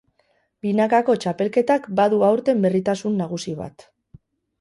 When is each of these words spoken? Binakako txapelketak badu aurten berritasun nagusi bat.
Binakako 0.65 1.15
txapelketak 1.25 1.85
badu 1.99 2.21
aurten 2.29 2.65
berritasun 2.65 3.21
nagusi 3.21 3.55
bat. 3.61 3.87